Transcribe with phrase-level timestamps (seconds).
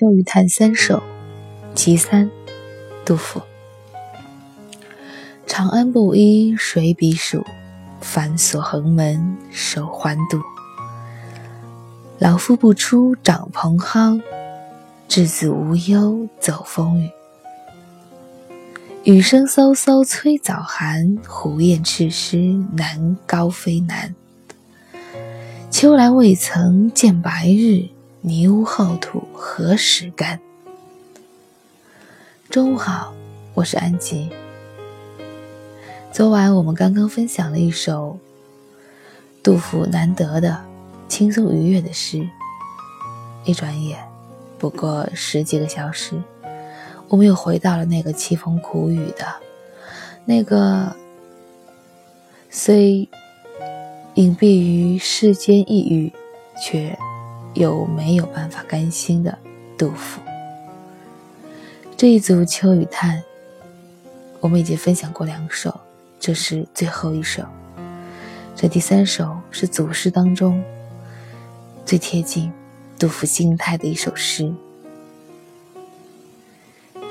[0.00, 0.96] 秋雨叹三首·
[1.74, 2.30] 其三，
[3.04, 3.42] 杜甫。
[5.46, 7.44] 长安布衣谁比数？
[8.00, 10.40] 反锁横门守欢度。
[12.18, 14.22] 老妇不出长蓬蒿，
[15.06, 17.10] 稚子无忧走风雨。
[19.04, 22.38] 雨声飕飕催早寒，胡雁赤湿
[22.74, 24.14] 南高飞南。
[25.70, 27.86] 秋来未曾见白日，
[28.22, 30.38] 泥污厚土何时干？
[32.50, 33.14] 中午好，
[33.54, 34.28] 我是安吉。
[36.12, 38.18] 昨晚我们刚刚分享了一首
[39.42, 40.62] 杜甫难得的
[41.08, 42.28] 轻松愉悦的诗，
[43.46, 43.98] 一转眼
[44.58, 46.14] 不过十几个小时，
[47.08, 49.26] 我们又回到了那个凄风苦雨的
[50.26, 50.94] 那个
[52.50, 53.08] 虽
[54.12, 56.12] 隐蔽于世间一隅，
[56.62, 56.98] 却。
[57.54, 59.36] 有没有办法甘心的
[59.76, 60.20] 杜甫？
[61.96, 63.18] 这一组《秋雨叹》，
[64.40, 65.78] 我们已经分享过两首，
[66.18, 67.42] 这是最后一首。
[68.56, 70.62] 这第三首是组诗当中
[71.84, 72.52] 最贴近
[72.98, 74.52] 杜甫心态的一首诗。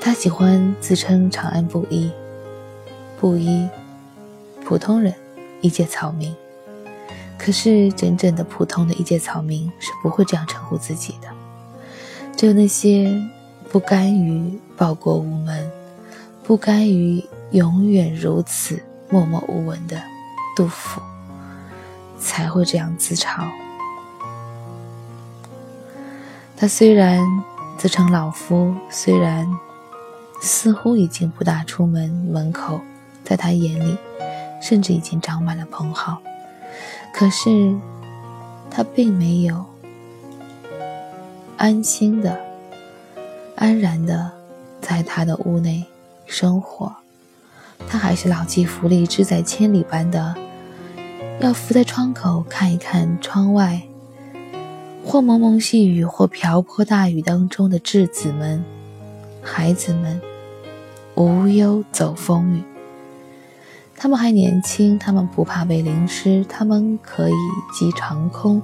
[0.00, 2.10] 他喜欢自称长安布衣，
[3.20, 3.68] 布衣，
[4.64, 5.12] 普通人，
[5.60, 6.34] 一介草民。
[7.42, 11.28] 可是，真正的普通的一介草民是不会这样称呼自己的。
[12.36, 13.18] 只有那些
[13.70, 15.68] 不甘于报国无门、
[16.44, 19.98] 不甘于永远如此默默无闻的
[20.54, 21.00] 杜甫，
[22.18, 23.48] 才会这样自嘲。
[26.58, 27.26] 他虽然
[27.78, 29.50] 自称老夫，虽然
[30.42, 32.82] 似乎已经不大出门，门口
[33.24, 33.96] 在他眼里，
[34.60, 36.18] 甚至已经长满了蓬蒿。
[37.12, 37.76] 可是，
[38.70, 39.64] 他并没有
[41.58, 42.40] 安心的、
[43.56, 44.30] 安然的
[44.80, 45.84] 在他的屋内
[46.24, 46.90] 生活，
[47.86, 50.34] 他还是老骥伏枥，志在千里般的
[51.40, 53.82] 要伏在窗口看一看窗外，
[55.04, 58.64] 或蒙蒙细雨，或瓢泼大雨当中的稚子们、
[59.42, 60.18] 孩子们，
[61.16, 62.62] 无忧走风雨。
[64.02, 67.34] 他们还年轻，他们不怕被淋湿，他们可以
[67.70, 68.62] 击长空，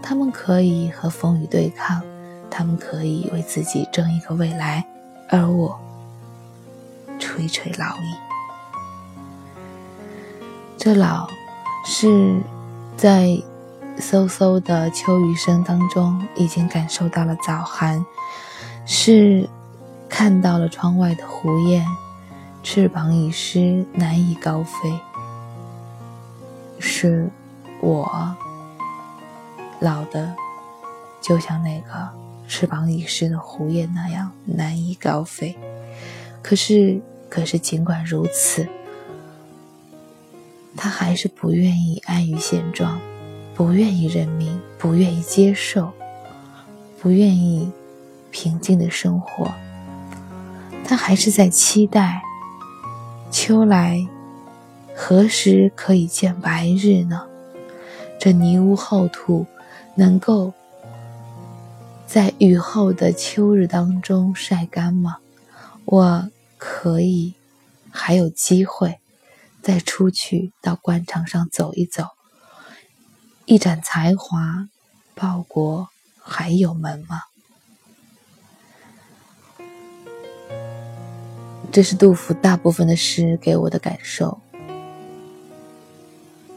[0.00, 2.00] 他们可以和风雨对抗，
[2.48, 4.86] 他们可以为自己争一个未来，
[5.30, 5.76] 而我
[7.18, 8.14] 垂垂老矣。
[10.76, 11.28] 这老，
[11.84, 12.38] 是
[12.96, 13.36] 在
[13.98, 18.06] 嗖嗖的秋雨声当中，已经感受到了早寒，
[18.86, 19.50] 是
[20.08, 21.84] 看到了窗外的胡燕。
[22.70, 25.00] 翅膀已湿，难以高飞。
[26.78, 27.30] 是
[27.80, 28.36] 我
[29.80, 30.36] 老的，
[31.22, 32.10] 就像那个
[32.46, 35.56] 翅膀已湿的胡燕那样难以高飞。
[36.42, 38.68] 可是，可是，尽管如此，
[40.76, 43.00] 他还是不愿意安于现状，
[43.54, 45.90] 不愿意认命，不愿意接受，
[47.00, 47.72] 不愿意
[48.30, 49.50] 平静的生活。
[50.84, 52.27] 他还是在期待。
[53.30, 54.06] 秋来，
[54.96, 57.26] 何时可以见白日呢？
[58.18, 59.46] 这泥污厚土，
[59.94, 60.54] 能够
[62.06, 65.18] 在雨后的秋日当中晒干吗？
[65.84, 67.34] 我可以
[67.90, 68.98] 还有机会
[69.62, 72.08] 再出去到官场上走一走，
[73.44, 74.68] 一展才华，
[75.14, 77.22] 报国还有门吗？
[81.78, 84.36] 这是杜甫大部分的诗给我的感受。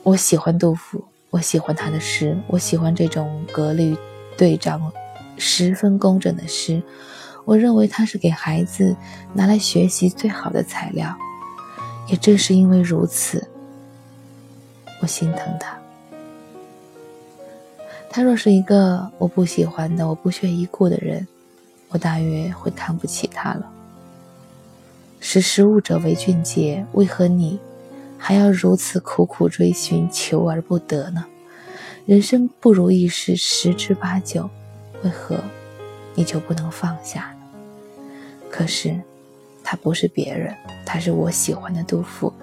[0.02, 3.96] 我喜欢杜甫，我喜欢他的诗，我喜欢这种格律
[4.36, 4.92] 对仗
[5.38, 6.82] 十分工整的诗。
[7.46, 8.96] 我认为他是给孩子
[9.32, 11.16] 拿来学习最好的材料。
[12.08, 13.48] 也正是因为如此，
[15.04, 15.78] 我心疼他。
[18.10, 21.28] 他若是一个我不喜欢的、我不屑一顾的人，
[21.90, 23.72] 我大约会看不起他了。
[25.24, 27.60] 识时务者为俊杰，为何你
[28.18, 31.24] 还要如此苦苦追寻，求而不得呢？
[32.08, 34.50] 人生不如意事十之八九，
[35.04, 35.40] 为何
[36.16, 38.10] 你就不能放下呢？
[38.50, 39.00] 可是，
[39.64, 42.34] 他不是别人，他是我喜欢的杜甫，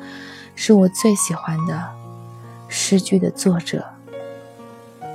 [0.54, 1.84] 是我最喜欢的
[2.68, 3.84] 诗句的作者。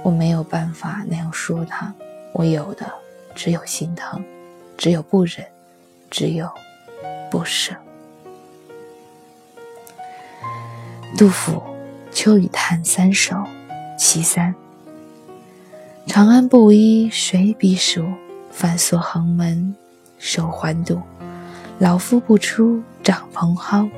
[0.04, 1.94] 我没有办法那样说他，
[2.34, 2.86] 我有的
[3.34, 4.22] 只有心疼，
[4.78, 5.48] 只有不忍，
[6.12, 6.48] 只有。
[7.34, 7.74] 不舍。
[11.18, 11.54] 杜甫
[12.12, 13.36] 《秋雨叹三首·
[13.98, 14.54] 其三》：
[16.06, 18.06] 长安布衣谁比数？
[18.52, 19.76] 反锁横门
[20.20, 21.02] 守环堵。
[21.80, 23.90] 老夫不出帐篷蒿，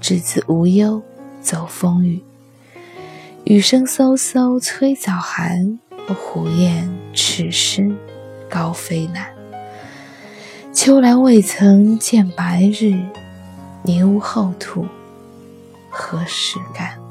[0.00, 1.02] 稚子无忧
[1.40, 2.22] 走风雨。
[3.42, 5.80] 雨声飕飕催早寒，
[6.14, 7.98] 胡雁翅身
[8.48, 9.35] 高飞难。
[10.76, 12.92] 秋来未曾见白日，
[13.82, 14.86] 泥污厚土
[15.88, 17.05] 何时干？